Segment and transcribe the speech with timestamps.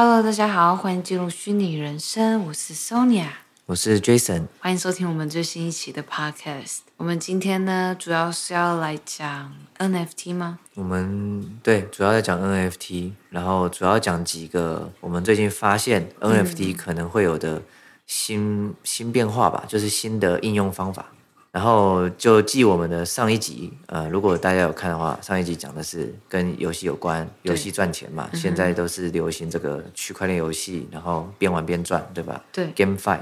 [0.00, 3.30] Hello，大家好，欢迎进入虚拟人生，我是 Sonia，
[3.66, 6.82] 我是 Jason，欢迎收听我们最新一期的 Podcast。
[6.96, 10.60] 我们今天呢，主要是要来讲 NFT 吗？
[10.74, 17.60] 我们对，主要在讲 NFT，然后主要讲几个我们最近发现 NFT 可能会有的
[18.06, 21.06] 新、嗯、新变化吧，就是新的应用方法。
[21.50, 32.44] 然后就记我们的上一集，呃，如果大家有看的话，上一集讲的是跟游戏有关，游戏赚钱嘛，现在都是流行这个区块链游戏，然后边玩边赚，对吧？
[32.52, 33.20] 对，GameFi。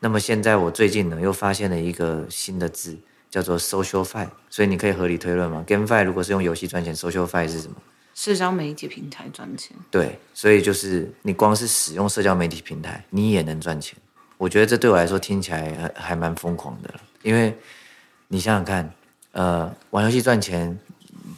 [0.00, 2.96] 那么现在我最近呢又发现了一个新的字，
[3.30, 7.76] 叫做 SocialFi，所以你可以合理推论嘛，GameFi 如果是用游戏赚钱，SocialFi 是什么？
[8.14, 9.76] 社交媒体平台赚钱。
[9.90, 13.96] 对，所以就是你光是使用社交媒体平台，你也能赚钱。
[14.38, 16.94] 我觉得这对我来说听起来还还蛮疯狂的。
[17.26, 17.52] 因为
[18.28, 18.88] 你想想看，
[19.32, 20.78] 呃，玩游戏赚钱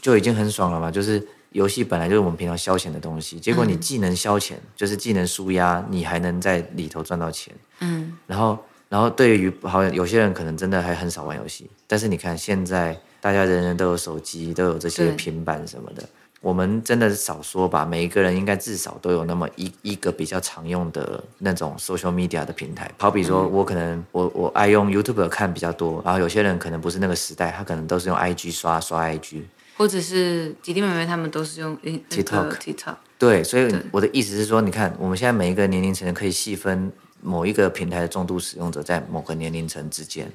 [0.02, 0.90] 就已经很爽了嘛。
[0.90, 7.54] 就是游戏本来就是我们平常消遣的东西，结果你既能消遣，就是既能舒压，你还能在里头赚到钱。
[7.80, 8.18] 嗯。
[8.26, 8.58] 然后，
[8.90, 16.06] 然后对于好像有些人可能真的还很少玩游戏，但是你看现在大家人人都有手机，都有这些平板什么的。
[16.40, 22.88] 我们真的是少说吧，每一个人应该至少都有那么一一个比较常用的那种 social media 的平台。
[22.96, 29.42] 好比说，我可能我我爱用 YouTube 看比较多，然后有些人可能不是那个时代，他可能都是用 IG 刷刷 IG，
[29.76, 32.94] 或者是弟弟妹妹他们都是用 TikTok TikTok。
[33.18, 40.30] 对，所以我的意思是说，你看我们现在每一个年龄层可以细分某一个平台的重度使用者在某个年龄层之间。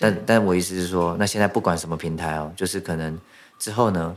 [0.00, 3.16] 但但我意思是说，那现在不管什么平台哦，就是可能
[3.60, 4.16] 之后呢。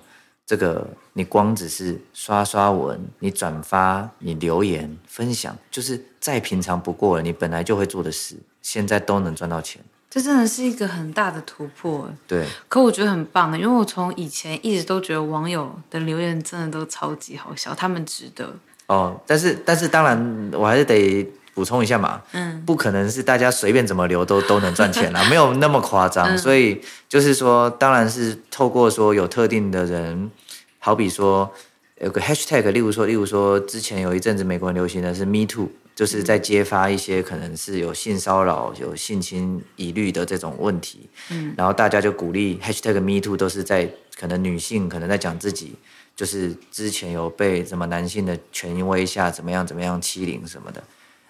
[0.51, 7.23] 这个你光只是刷刷文，你转发，你留言分享，就是再平常不过了。
[7.23, 9.81] 你本来就会做的事，现在都能赚到钱。
[10.09, 12.11] 这真的是一个很大的突破。
[12.27, 18.53] 对，可我觉得很棒，因为我从以前一直都觉得网友的留言真的都超级好笑，他们值得。
[18.87, 21.25] 哦，但是但是当然，我还是得。
[21.53, 26.35] 补充一下嘛，嗯，不可能是大家随便怎么留都 都能赚钱啦，没有那么夸张。
[26.35, 30.31] 嗯、所以就是说，当然是透过说有特定的人，
[30.79, 31.51] 好比说
[31.99, 43.87] 有个 hashtag，例如说，例如说之前有一阵子美国人流行的是 Me Too，就是在揭发一些可能是有性骚扰、有性侵疑虑的这种问题，嗯，然后大家就鼓励 hashtag Me Too，都是在
[44.19, 45.75] 可能女性可能在讲自己，
[46.15, 50.81] 就是之前有被什么男性的权威下怎么样怎么样欺凌什么的。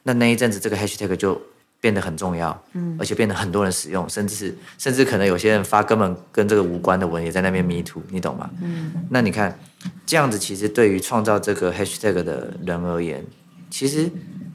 [0.03, 1.39] 那那一阵子，这个 hashtag 就
[1.79, 8.49] 变得很重要，嗯，而且变得很多人使用，甚至是甚至可能有些人发根本跟这个无关的文也在那边迷途你懂吗？
[8.61, 9.57] 嗯，那你看
[10.05, 13.25] 这样子，其实对于创造这个 hashtag 的人而言，
[13.69, 14.09] 其实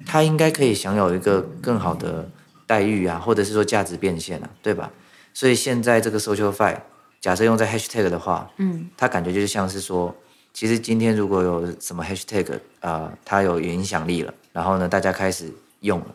[0.05, 2.29] 他应该可以享有一个更好的
[2.67, 4.91] 待遇啊，或者是说价值变现啊，对吧？
[5.35, 6.77] 所以现在这个 SocialFi，
[7.21, 10.15] 假设用在 hashtag 的话，嗯，他感觉就是像是说。
[10.59, 12.47] 其实今天如果有什么 hashtag
[12.87, 16.07] 啊、呃，它有影响力了，然后呢，大家开始用了，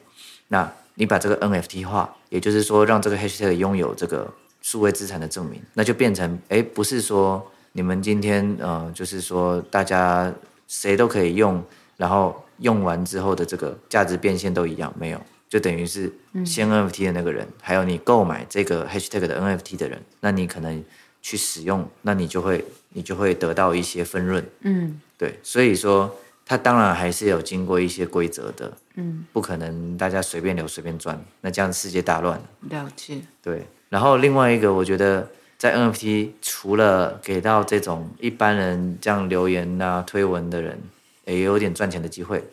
[0.47, 10.33] 那你把这个 NFT 化，也就是说让这个 hashtag 拥有这个数位资产的证明，那就变成哎，不是说你们今天呃，就是说大家
[10.69, 11.61] 谁都可以用，
[11.97, 16.09] 然后用完之后的这个价值变现都一样，没有，就等于是
[16.45, 20.81] 先 NFT 的那个人，嗯、还有你购买这个 hashtag 的 NFT 的人，那你可能
[21.21, 22.63] 去使用，那你就会。
[22.93, 26.13] 你就会得到一些分润，嗯，对，所以说
[26.51, 32.43] 它当然还是有经过一些规则的，嗯，不可能大家随便留随便赚，那这样世界大乱了。
[32.69, 33.65] 了解，对。
[33.87, 40.77] 然后另外一个，我觉得在 NFT 除了给到这种一般人这样留言啊、推文的人，
[41.23, 42.43] 也有点赚钱的机会。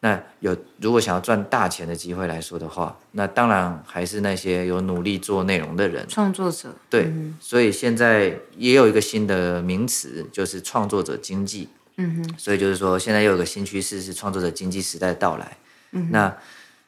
[0.00, 6.74] 那有如果想要赚大钱的机会来说的话，那当然还是那些有努力做内容的人，创作者。
[6.90, 11.68] 对，嗯、所以现在也有一个新的名词，就是创作者经济。
[11.98, 12.34] 嗯哼。
[12.36, 15.56] 所以就是说，现在又有个新趋势是创作者经济时代的到来。
[15.92, 16.08] 嗯。
[16.10, 16.34] 那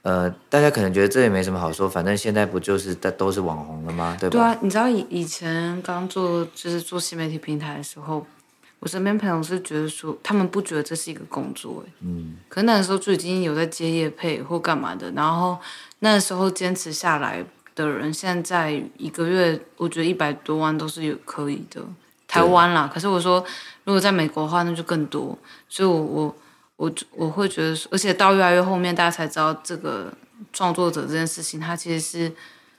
[0.03, 4.17] 呃，大家可能觉得这也没什么好说，反正现在不就是都都是网红了吗？
[4.19, 4.33] 对吧？
[4.33, 8.27] 对啊，你知道以以前刚做就是做新媒体平台的时候。
[8.83, 15.59] 我身边朋友是觉得说，他们不觉得这是一个工作，嗯，可能那时候就已经有在接业配或干嘛的，然后
[15.99, 17.45] 那时候坚持下来
[17.75, 21.83] 的人，现在一个月我觉得一百多万都是有可以的，
[22.31, 22.91] 台湾啦。
[22.93, 23.45] 可是我说，
[23.85, 25.37] 如果在美国的话，那就更多。
[25.69, 26.37] 所以我，我
[26.77, 30.13] 我我我会觉得，而且到越来越后面，大家才知道这个
[30.53, 32.33] 创作者这件事情，它其实是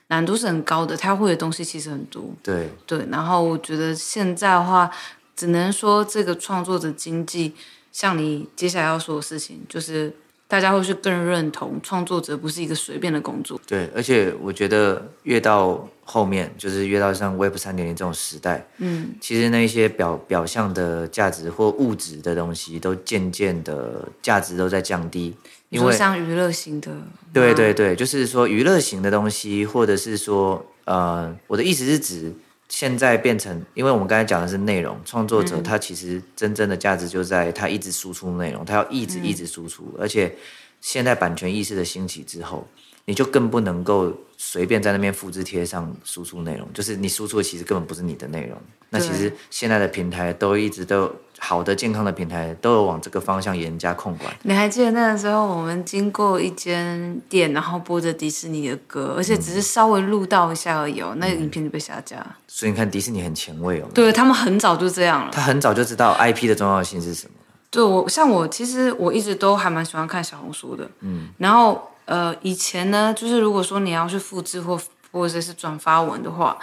[0.08, 2.24] 难度是很高的，他会的东西其实很多。
[2.42, 4.90] 对对，然后我觉得现在的话。
[5.34, 7.54] 只能说这个创作者经济，
[7.90, 10.14] 像你接下来要说的事情，就是
[10.52, 13.58] 大家会去更认同创作者不是一个随便的工作。
[13.66, 25.34] 对，而且我觉得越到后面，就是越到像 Web 三点零这种时代，嗯，其实那些表表象的价值或物质的东西，都渐渐的价值都在降低。
[25.70, 26.90] 因为像娱乐型的，
[27.32, 32.30] 对对对，就是说娱乐型的东西，或者是说，呃，我的意思是指。
[32.72, 40.34] 现在变成，因为我们刚才讲的是内容创作者，他其实真正的价值就在他一直输出内容，他要一直一直输出，而且
[40.80, 42.66] 现在版权意识的兴起之后，
[43.04, 48.56] 你就更不能够随便在那边复制贴上输出内容，就是你输出的其实根本不是你的内容。
[48.90, 51.10] 那其实现在的平台都一直都。
[51.44, 54.32] 好的健康的平台都有往这个方向严加控管。
[54.42, 62.24] 你还记得那个时候，我们经过一间店，然后播着迪士尼的歌，而且只是稍微录到一下而已哦，那个影片就被下架。
[62.46, 63.88] 所以你看，迪士尼很前卫哦。
[63.92, 65.32] 对，他们很早就这样了。
[65.32, 67.32] 他很早就知道 IP 的重要性是什么。
[67.72, 70.88] 对，我像我其实我一直都还蛮喜欢看小红书的。
[71.00, 71.30] 嗯。
[71.38, 74.78] 然后呃，以前呢，就是如果说你要去复制或
[75.10, 76.58] 或者是转发文的话，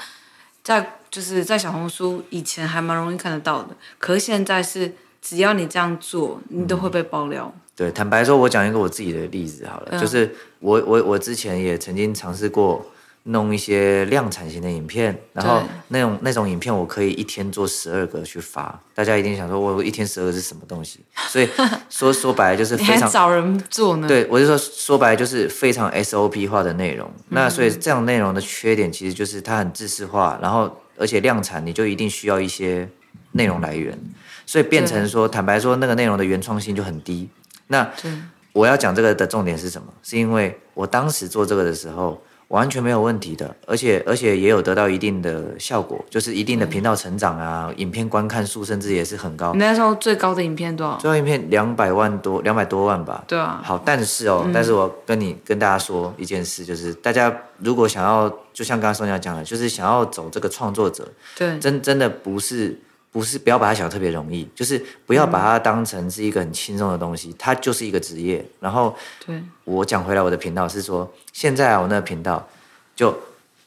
[0.61, 7.51] 在就是在小红书以前还蛮容易看得到的，可是现在是只要你这样做，你都会被爆料。
[7.55, 12.85] 嗯、对，坦白说，我讲一个我自己的例子好了，嗯、就是我我我之前也曾经尝试过。
[13.23, 18.79] 弄一些量产型的影片，然后那种那种影片，我可以一天做十二个去发。
[18.95, 21.01] 大家一定想说，我一天十二个是什么东西？
[21.27, 21.47] 所以
[21.89, 24.07] 说说白了就是非常找人做呢。
[24.07, 27.07] 对，我就说说白了就是非常 SOP 化的内容。
[27.07, 32.89] 嗯、那所以这样内容的缺点其实就是它很制式化，然后而且量产你就一定需要一些
[33.33, 33.95] 内容来源，
[34.45, 37.29] 所以变成说坦白说那个内容的原创性就很低。
[37.67, 37.87] 那
[38.53, 39.87] 我要讲这个的重点是什么？
[40.01, 42.19] 是因为我当时做这个的时候。
[42.49, 49.53] 完全没有问题的，而且而且也有得到一定的效果，就是一定的频道成长啊，嗯、影片观看数甚至也是很高。
[49.53, 50.97] 你那时候最高的影片多少？
[50.97, 53.23] 最高影片两百万多，两百多万吧。
[53.27, 53.61] 对啊。
[53.63, 61.07] 好，但是哦，嗯、但是我跟你跟大家说一件事，就是大家如果想要，就像刚刚 Sonia 讲的，就是想要走这个创作者，
[61.37, 62.79] 对，真真的不是。
[63.11, 68.45] 不是，不要把它想得特别容易，就是不要把它当成是一个很轻松的东西，它就是一个职业。
[68.59, 68.95] 然后，
[69.25, 72.47] 对，我讲回来，我的频道是说，现在我那个频道
[72.95, 73.17] 就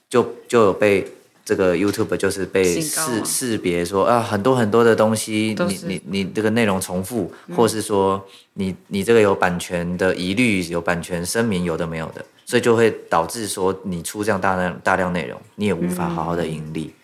[0.08, 1.04] 就就有被
[1.44, 8.24] 这个 YouTube 就是被识识别说啊，很多很多的东西，你你你这个内容重复，或是说
[8.54, 16.94] 你你这个有版权的疑虑，有版权声明，有的没有的，所以就会导致说你出这样大量大量内容，你也无法好好的盈利。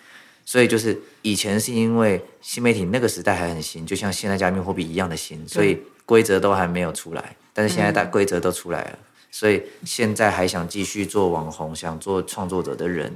[0.51, 7.37] 所以就是以前是因为新媒体那个时代还很新，就像现在加密货币一样的新，所以规则都还没有出来。
[7.53, 13.13] 但是现在大规则都出来了，嗯、所以现在还想继续做网红、想做创作者的人，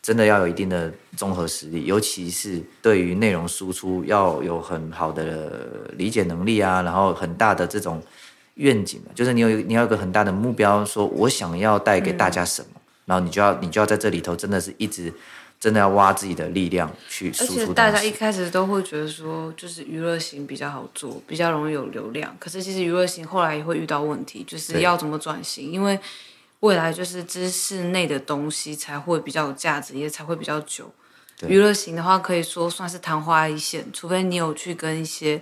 [0.00, 8.02] 真的要有一定的综合实力，尤其是对于内容输出要有很好的理解能力啊，然后很大的这种
[8.54, 15.12] 愿景，就是你有你要有个很大的目标，说我想要带给大家什么，嗯、然后你就要你就要在这里头真的是一直。
[15.62, 17.52] 真的要挖自己的力量去输出。
[17.52, 22.36] 而且大家一开始都会觉得说，就是娱乐型比较好做，比较容易有流量。
[22.40, 25.70] 可是其实娱乐型后来也会遇到问题，就是要怎么转型？
[25.70, 25.96] 因为
[26.58, 30.92] 未来就是知识内的东西才会比较有价值，也才会比较久。
[31.46, 35.40] 娱乐型的话，可以说算是昙花一现，除非你有去跟一些。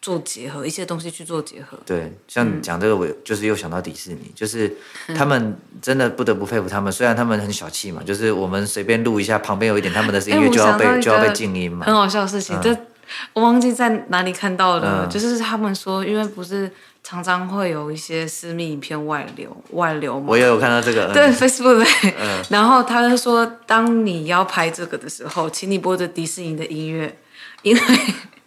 [0.00, 4.72] 做结合一些东西去做结合，对，像讲这个，我就是又想到迪士尼，嗯、就是
[5.16, 6.90] 他们真的不得不佩服他们。
[6.92, 11.84] 虽然他们很小气嘛，就是我们随便录一下，旁边有一点他们的音乐就要被就要被静音嘛。
[11.84, 12.86] 很好笑的事情，这、嗯、
[13.32, 16.70] 我忘记在哪里看到的，嗯、就是他们说，因为不是
[17.02, 20.26] 常常会有一些私密影片外流外流嘛。
[20.28, 21.84] 我也有看到这个，嗯、对 Facebook，
[22.20, 27.18] 嗯、 然后他就说，当你要拍这个的时候，请你播着迪士尼的音乐，
[27.62, 27.82] 因为。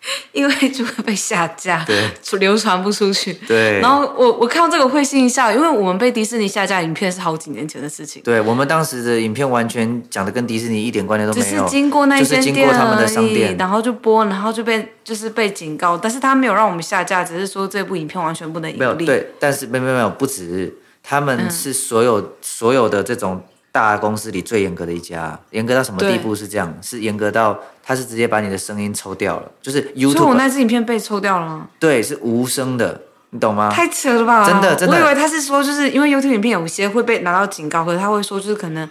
[0.31, 3.33] 因为就会被下架，对， 流传不出去。
[3.47, 8.21] 对，然后我我看到这个会心一笑，因为我们被迪士尼下架影片是好几年前的事情。
[8.23, 18.79] 对，我们当时的影片完全讲的跟迪士尼一点关联都没有，只是经过那间店而已，然后就播，然后就被就是被警告，但是他没有让我们下架，只是说这部影片完全不能盈利。
[18.79, 23.43] 没有，对，但是没有没有没有，不止，他们是所有、嗯、所有的这种。
[23.71, 26.35] 大公司里最严格的一家，严格到什么地步？
[26.35, 30.11] 是这样，是严格到他是直接把你的声音抽掉了，就是 YouTube。
[30.11, 31.67] 所以我那支影片被抽掉了吗？
[31.79, 33.71] 对，是无声的，你懂吗？
[33.71, 34.45] 太扯了吧！
[34.45, 34.95] 真的，真的。
[34.95, 38.89] 我以为他是说，就是因为 YouTube 影片有些会被拿到警告，可是他会说，就是可能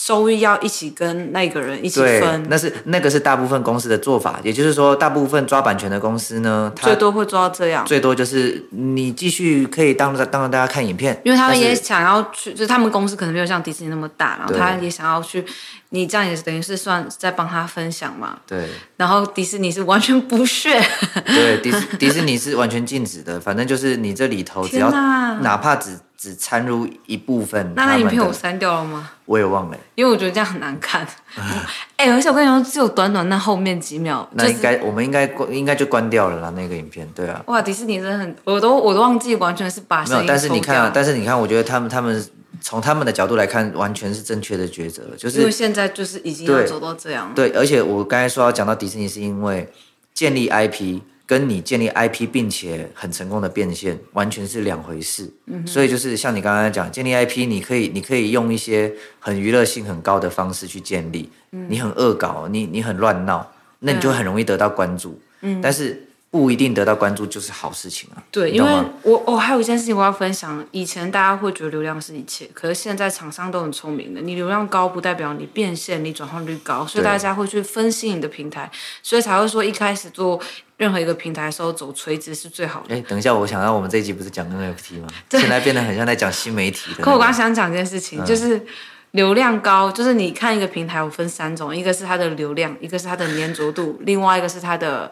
[0.00, 2.46] 收益要一起跟那个人一起分。
[2.48, 15.44] 那是那个是大部分公司的做法，也就是说，大部分抓版权的公司呢，最多会抓到这样，最多就是你继续可以当当着大家看影片，因为他们也想要去，就是他们公司可能没有像迪士尼那么大，然后他也想要去。
[15.90, 18.36] 你这样也是等于是算在帮他分享嘛？
[18.46, 18.68] 对。
[18.98, 20.78] 然后迪士尼是完全不屑。
[21.24, 23.40] 对，迪士 迪士尼是完全禁止的。
[23.40, 29.08] 反正就是你这里头只要哪怕只只掺入一部分，那那影片我删掉了吗？
[29.24, 31.06] 我也忘了，因为我觉得这样很难看。
[31.96, 36.52] 哎、欸，而且我跟你说，只有短短那后面几秒，那应该、就是、我们应该关应该就关掉了啦。
[36.56, 37.40] 那个影片，对啊。
[37.46, 40.04] 哇，迪士尼真的很，我都我都忘记完全是把。
[40.06, 42.24] 没有，但是你看啊，但是你看，我觉得他们他们。
[42.60, 47.30] 从他们的角度来看，完全是正确的抉择，就是因为现在就是已经要走到这样。
[47.32, 49.70] 对，而且我刚才说要讲到迪士尼，是因为
[50.12, 55.30] 建立 IP 跟你建立 IP 并且很成功的变现，完全是两回事。
[55.44, 65.20] 嗯，所以就是像你刚刚讲，建立 IP，你可以你可以用一些很娱乐性很高的方式去建立，嗯，你很恶搞，你你很乱闹，那你就很容易得到关注。
[65.42, 66.02] 嗯，但是。
[66.30, 68.22] 不一定得到关注就是好事情啊。
[68.30, 68.70] 对，因为
[69.02, 70.62] 我我还有一件事情我要分享。
[70.72, 74.20] 以前大家会觉得流量是一切，可是现在厂商都很聪明的。
[74.20, 78.70] 你流量高不代表你变现，你转换率高，所以大家会去分析你的平台，
[79.02, 80.38] 所以才会说一开始做
[80.76, 82.94] 任何一个平台的时候走垂直是最好的。
[82.94, 85.08] 哎，等一下，我想到我们这一集不是讲 NFT 吗？
[85.30, 87.04] 现在变得很像在讲新媒体的、那个。
[87.04, 88.66] 可我刚刚想讲一件事情，就是
[89.12, 95.10] 流量高，就是你看一个平台，我分三种，一个是它的流量，一个是它的粘着度，另外一个是它的。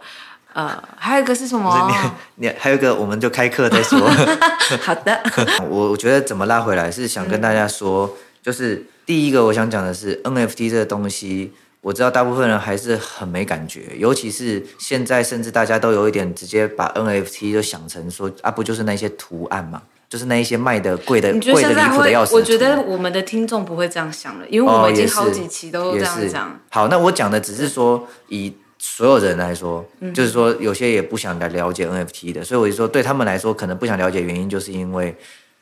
[0.57, 1.93] 呃，还有一个是什么？
[2.35, 4.01] 你， 你还有一个，我们就开课再说。
[4.81, 5.21] 好的。
[5.69, 22.35] 我我觉得怎么拉回来，是想跟大家说，嗯、就是第一个我想讲的是 NFT 这个东西，我知道大部分人还是很没感觉，尤其是现在，甚至大家都有一点直接把 NFT 就想成说啊，不就是那些图案嘛，就是那一些卖的贵的贵的离谱的要死。
[22.35, 26.59] 我觉得我们的听众不会这样想了，因为我们已经好几期都这样讲。
[26.71, 28.57] 好，那我讲的只是说以。
[28.89, 35.15] 所有人来说，就是说有些也不想来了解 NFT 的，所以我就说对他们来说，可能不想了解原因，就是因为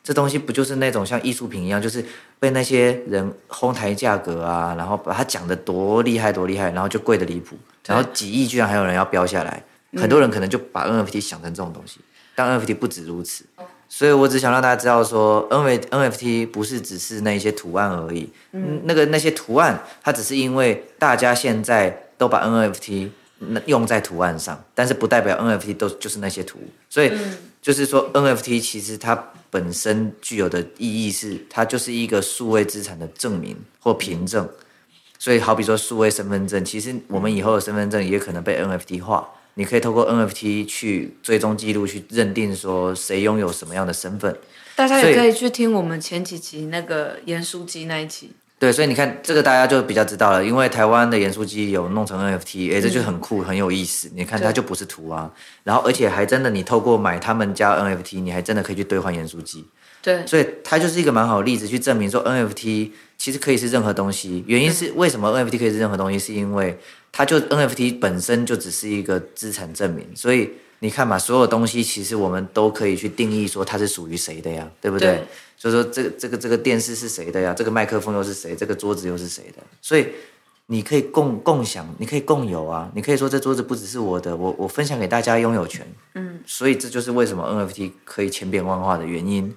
[0.03, 2.05] 这东西不就是那种像艺术品一样，就是
[2.39, 9.61] 被那些人哄抬价格啊，然后把它讲得多厉害多厉害，然后就贵的离谱，然后几亿居然还有人要标下来，
[9.97, 11.99] 很多人可能就把 NFT 想成这种东西，
[12.35, 13.43] 但 NFT 不止如此，
[13.87, 22.01] 所以我只想让大家知道说，NFT 不是只是那些图案而已，嗯，那个那些图案它只是因为大家现在。
[22.17, 23.09] 都把 NFT
[23.65, 27.11] 用在图案上，但是不代表 NFT 都就是那些图，所以
[27.61, 34.47] 就是说 NFT 其实它本身具有的意义是，它就是一个数位资产的证明或凭证。
[35.19, 44.37] 所以好比说数位身份证，其实我们以后的身份证也可能被 NFT 化，你可以透过 NFT 去追踪记录，去认定说谁拥有什么样的身份。
[44.75, 48.31] 大家也可以去听我们前几集那个盐酥鸡那一期。
[48.57, 54.09] 对，所以你看这个大家就比较知道了，因为台湾的盐酥鸡有弄成 NFT，哎，这就很酷，很有意思。
[54.15, 55.29] 你看它就不是图啊，
[55.63, 59.65] 然后而且还真的，你透过买他们家 NFT，你还真的可以去兑换盐酥鸡。
[60.01, 64.43] 对，所以它就是一个蛮好的例子，去证明说 NFT 其实可以是任何东西。
[64.47, 66.17] 原因是为什么 NFT 可以是任何东西？
[66.17, 66.77] 是因为
[67.15, 70.49] 它就 NFT 本身就只是一个资产证明，所以。
[70.79, 75.07] 你看嘛，所有东西其实我们都可以去定义说它是属于谁的呀，对不对？
[75.07, 77.53] 对，所以说这个这个这个电视是谁的呀？
[77.53, 78.53] 这个麦克风又是谁？
[78.53, 79.63] 这个桌子又是谁的？
[79.81, 80.05] 所以
[80.67, 85.87] 你可以共共享，你可以共有啊，你可以说这桌子不只是我的，我我分享给大家拥有权。
[86.13, 89.55] 嗯，所以这就是为什么 NFT 可以千变万化的原因。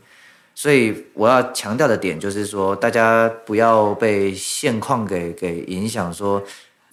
[0.54, 6.42] 所以我要强调的点就是说，大家不要被现况给给影响说。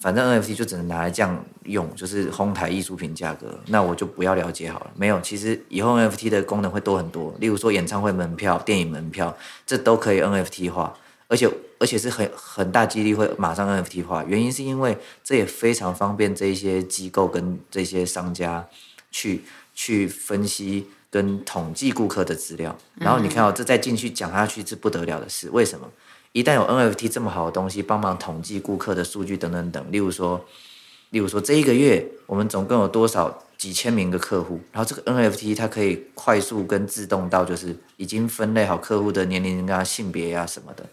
[0.06, 4.90] 反正 NFT 就只能拿来这样用，就是哄抬艺术品价格，那我就不要了解好了。
[4.94, 9.36] 没有，其实以后 NFT 的功能会多很多，例如说演唱会门票、电影门票，
[9.66, 10.96] 这都可以 NFT 化，
[11.26, 14.22] 而且而且是很很大几率会马上 NFT 化。
[14.22, 18.64] 原因是因为这也非常方便这一些机构跟这些商家
[19.10, 19.42] 去
[19.74, 22.78] 去分析跟统计顾客的资料。
[22.94, 25.90] 然后你看哦，这再进去讲下去是不得了的事，为什么？
[26.36, 30.44] 一旦有 NFT 这么好的东西帮忙统计顾客的数据等等等，例如说，
[31.08, 40.84] 例如说这一个月我们总共有多少几千名的客户，然后这个 NFT 它可以快速跟自动到就是已经分类好客户的年龄啊、性别啊什么的，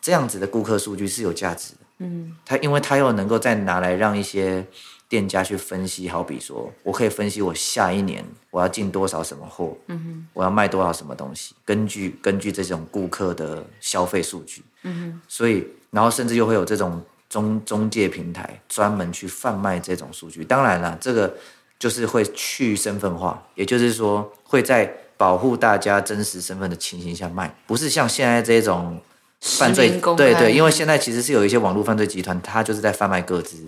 [0.00, 1.78] 这样子的顾客数据是有价值的。
[1.98, 4.64] 嗯，它因为它又能够再拿来让一些。
[5.08, 20.44] 店家去分析，好比说，我可以分析我下一年我要进多少什么货，嗯哼，我要卖多少什么东西，根据根据这种顾客的消费数据，嗯哼，所以然后甚至又会有这种中中介平台专门去贩卖这种数据。
[20.44, 21.34] 当然了，这个
[21.78, 29.00] 就是会去身份化，也就是说会在保护大家真实身份的情形下卖，不是像现在这种。
[29.38, 33.58] 犯罪，对对，因为现在其实是有一些网络犯罪集团，他就是在贩卖各资。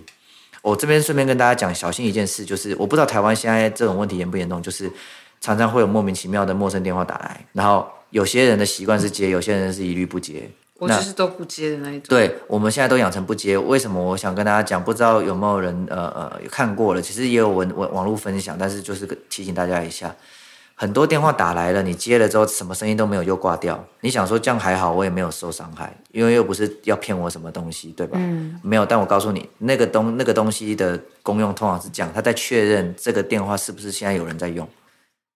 [0.69, 4.91] 我这边顺便跟大家讲，小心一件事，就是我不知道台湾现在这种问题严不严重，就是
[5.41, 10.51] 常常会有莫名其妙的陌生电话打来，然后有些人的习惯是接，有些人是一律不接。
[10.81, 12.05] 我就是都不接的那一种。
[12.09, 14.01] 对，我们现在都养成不接，为什么？
[14.01, 20.15] 我想跟大家讲，不知道有没有人呃呃看过了，其实也有文网网络分享，但是就是提醒大家一下。
[20.81, 23.85] 很多电话打来了，你接了之后什么声音都没有，又挂掉。
[24.01, 28.17] 你想说这样还好，我也没有受伤害，因为又不是要骗我什么东西，对吧？
[28.21, 28.61] 嗯。
[28.63, 34.69] 没有，但我告诉你，那个东那个东西的功用通常是这样，他在确认这个电话是不是现在有人在用。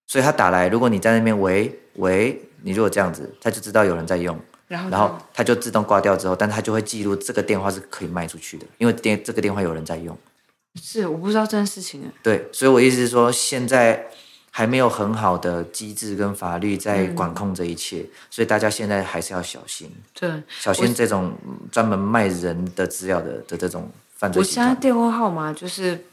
[0.07, 10.17] 所以他打来，如果你在那边喂喂，你如果这样子，他就知道有人在用，然后然后他就自动挂掉之后，但他就会记录这个电话是可以卖出去的，因为电这个电话有人在用。
[10.81, 12.09] 是，我不知道这件事情。
[12.23, 14.07] 对，所以我意思是说现在。
[14.55, 19.91] 还没有很好的机制跟法律在管控这一切，嗯、所以大家现在还是要小心。
[20.13, 21.33] 对，小心这种
[21.71, 24.39] 专门卖人的资料的的这种犯罪。
[24.39, 26.05] 我现在电话号码就是。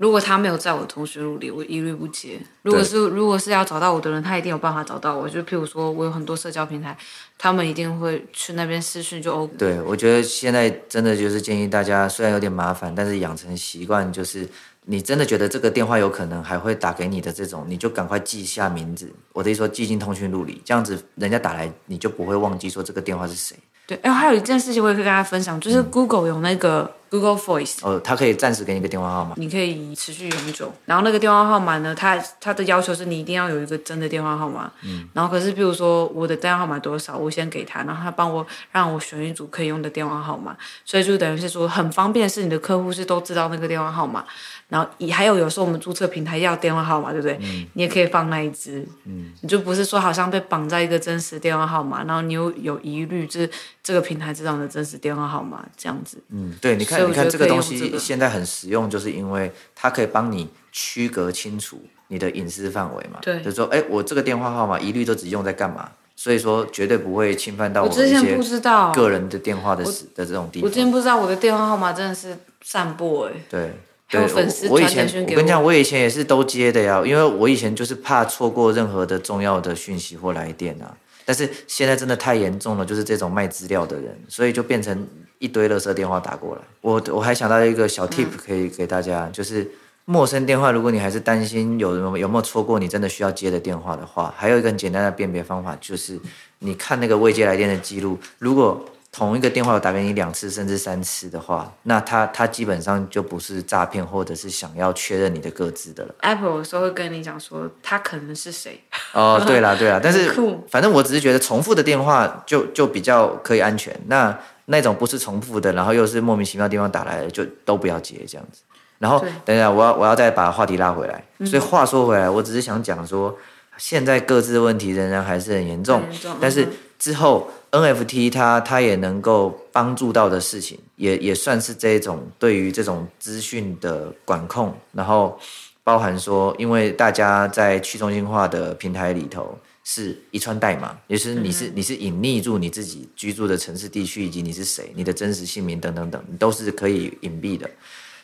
[0.00, 2.40] 如果他没有在我的通讯录里，我一律不接。
[2.62, 5.28] 如果是如果是要找到我的人，他一定有办法找到我。
[5.28, 6.96] 就譬如说，我有很多社交平台，
[7.36, 9.52] 他们一定会去那边私讯就 OK。
[9.58, 14.48] 对，我觉得现在真的就是建议大家，虽然有点麻烦，但是养成习惯，就是
[14.90, 19.08] 你真的觉得这个电话有可能还会打给你的这种，你就赶快记下名字。
[19.32, 23.56] 我的意思说，记进通讯录里，这样子人家打来，你就不会忘记说这个电话是谁。
[23.86, 30.72] 对，哎，还有一件事情我也可以跟大家分享，就是 Google 有那个 Google Voice，哦，它可以暂时给你一个电话号码，你可以持续永久。
[30.86, 34.70] 然后那个电话号码呢，它它的要求是你一定要有一个真的电话号码。
[34.82, 35.08] 嗯。
[35.12, 44.24] 然后可是，比如说我的电话号码多少，我先给他，然后他帮我让我选一组可以用的电话号码，所以就等于是说很方便，是你的客户是都知道那个电话号码。
[44.68, 47.36] 然后也还有有时候我们注册平台要电话号码，对不对？
[47.42, 47.66] 嗯。
[47.72, 48.86] 你也可以放那一支。
[49.04, 49.32] 嗯。
[49.40, 53.50] 你就不是说好像被绑在一个真实电话号码，然后你又有疑虑，就是
[53.82, 56.22] 这个平台知道你的真实电话号码这样子。
[56.28, 63.18] 嗯，对，你看，你看这个东西现在很实用，就是因为它可以帮你区隔清楚你的隐私范围嘛。
[63.22, 63.38] 对。
[63.42, 65.90] 就是说，哎，我这个电话号码一律都只用在干嘛？
[66.16, 69.82] 所以说绝对不会侵犯到我之前不知道个人的电话的
[70.14, 70.68] 的这种地方。
[70.68, 73.32] 我之前不知道我的电话号码真的是散播哎。
[73.48, 73.72] 对。
[74.10, 80.96] 对，我，我以前我跟你讲，我以前也是都接的呀，因为我以前就是怕错过任何的重要的讯息或来电啊。
[81.24, 85.06] 但是现在真的太严重了，就是这种卖资料的人，所以就变成
[85.38, 86.62] 一堆垃圾电话打过来。
[86.80, 89.70] 我我还想到一个小 tip 可以给大家，嗯、就是
[90.04, 96.18] 陌生电话，如果你还是担心有有有没有错过你真的需要接的电话的话，还有一个很简单的辨别方法，就是
[96.60, 106.14] 你看那个未接来电的记录，如果同一个电话有打给你两次甚至三次的话，那他他基本上就不是诈骗或者是想要确认你的个资的了。
[106.20, 108.80] Apple 有时候会跟你讲说他可能是谁。
[109.14, 110.32] 哦，对啦对啦，但是
[110.68, 113.94] 反正我只是觉得重复的电话就就比较可以安全。
[114.06, 118.62] 那那种不是重复的，然后又是莫名其妙地方打来的，就都不要接这样子。
[118.98, 121.24] 然后等一下，我要我要再把话题拉回来。
[121.46, 123.36] 所以话说回来，我只是想讲说，
[123.76, 126.68] 现在各自的问题仍然还是很严重，很严重，但是
[126.98, 127.50] 之后。
[127.72, 135.38] NFT 它它也能够帮助到的事情，也也算是这种对于这种资讯的管控，然后
[135.82, 147.68] 包含说，因为大家在去中心化的平台里头是一串代码，也就是你是你是隐匿住你自己居住的城市地区以及你是谁，你的真实姓名等等等，都是可以隐蔽的。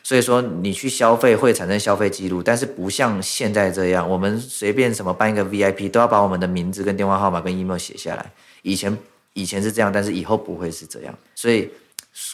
[0.03, 8.97] 所以说你去消费会产生消费记录，但是不像现在这样，我们随便什么办一个 VIP 都要把我们的名字跟电话号码跟 email 写下来，以前。
[9.33, 11.15] 以前是这样，但是以后不会是这样。
[11.35, 11.69] 所以，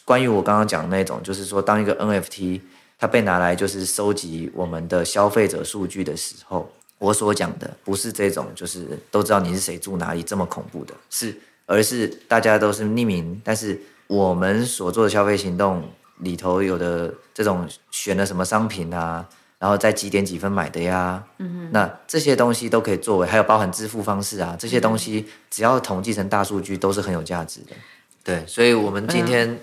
[0.06, 2.62] 关于我刚刚讲的那种，就是说，当一个 NFT
[3.04, 15.84] 它被拿来就是收集我们的消费者数据的时候，我所讲的不是这种，就是都知道你是谁住哪里这么恐怖的，是，而是大家都是匿名，但是我们所做的消费行动
[16.20, 19.28] 里头有的这种选了什么商品啊。
[19.60, 21.22] 然后在几点几分买的呀？
[21.72, 27.76] 那这些东西都可以作为，还有包含支付方式啊，这些东西只要统计成大数据，都是很有价值的。
[28.24, 29.60] 对，所以我们今天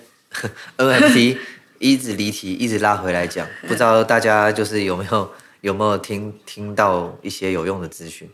[0.77, 1.37] NFT
[1.81, 8.29] 一直离题，一直拉回来讲， 不知道大家就是有没有 有没有听听到一些有用的资讯？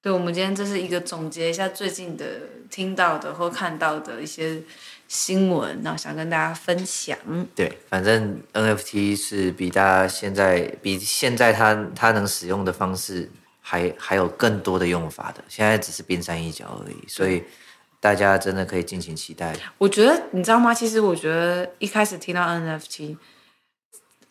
[0.00, 2.24] 对，我们今天这是一个总结一下最近的
[2.70, 4.62] 听到的或看到的一些。
[5.08, 7.16] 新闻，然后想跟大家分享。
[7.54, 17.44] 对，反正 NFT 是比大家现在比现在它它能使用的方式还还有更多的用法的，现在只是冰山一角而已，所以
[18.06, 19.52] 大家真的可以尽情期待。
[19.78, 20.72] 我觉得你知道吗？
[20.72, 23.16] 其实我觉得一开始听到 NFT，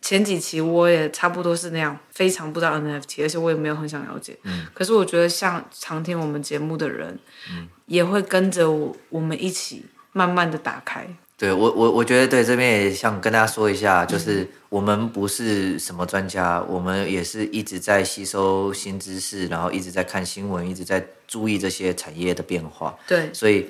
[0.02, 4.38] 前几期我也差不多是那样，非常不知道 NFT，而且我也没有很想了解。
[4.44, 4.66] 嗯。
[4.74, 7.20] 可是我觉得像常听我们节目的人，
[7.52, 9.86] 嗯，也会跟着我我们一起。
[10.18, 11.06] 慢慢的打开。
[11.38, 22.98] 对我我我觉得对这边也想跟大家说一下，就是我们不是什么专家，我们也是一直在吸收新知识，然后一直在看新闻，一直在注意这些产业的变化。
[23.08, 23.67] 对，所以。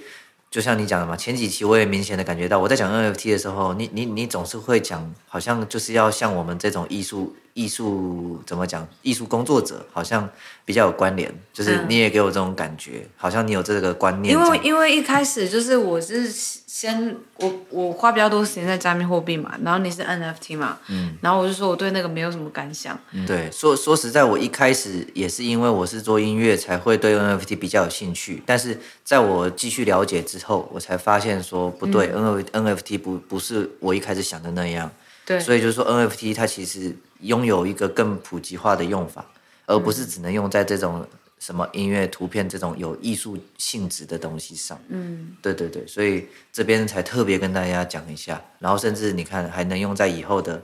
[0.52, 10.30] 就像你讲的嘛，前几期我也明显的感觉到，我在讲 NFT 的时候，你你你总是会讲，好像就是要像我们这种艺术艺术怎么讲，艺术工作者好像
[10.66, 14.34] 比较有关联，就是你也给我这种感觉，嗯、好像你有这个观念。
[14.34, 23.00] 因为因为一开始就是我是先我我花比较多时间在加密货币嘛，然后你是 NFT 嘛，嗯，然后我就说我对那个没有什么感想。
[23.14, 34.92] 嗯、对，说说实在，我一开始也是因为我是做音乐才会对 NFT 比较有兴趣，但是在我继续了解之后，我才发现说不对、嗯、NFT 不不是我一开始想的那样。
[35.26, 39.26] 对，所以就是说 NFT 它其实拥有一个更普及化的用法，
[39.66, 41.06] 而不是只能用在这种
[41.40, 44.80] 什么音乐、图片这种有艺术性质的东西上。
[44.90, 50.62] 嗯，对对对，所以这边才特别跟大家讲一下，然后甚至你看还能用在以后的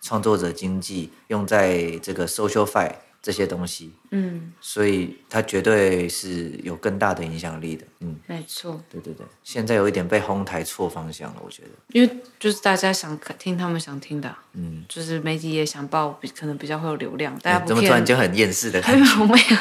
[0.00, 2.92] 创作者经济，用在这个 SocialFi。
[3.22, 19.24] 这些东西，嗯，所以它绝对是有更大的影响力的，嗯，没错，对对对，现在有一点被哄抬错方向了，我觉得，因为就是大家想听他们想听的，嗯，就是媒体也想报，可能比较会有流量，大家不 care，怎么突然就很厌世的 感觉？
[19.26, 19.56] 没有，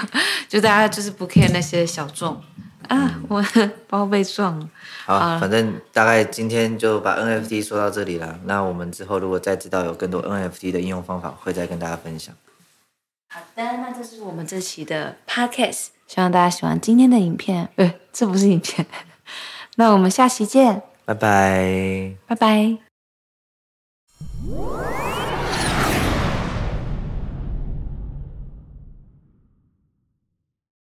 [0.49, 2.41] 就大家就是不 care 那些小众。
[2.87, 3.45] 啊，嗯、我
[3.87, 4.67] 包被撞了。
[5.05, 12.35] 好，好反正大概今天就把 NFT 说到这里了，那我们之后如果再知道有更多 NFT 的应用方法，会再跟大家分享。
[13.33, 17.69] 好的，那这是我们这期的 podcast，希望大家喜欢今天的影片。
[17.77, 18.85] 呃，这不是影片。
[19.77, 22.77] 那我们下期见，拜拜，拜拜。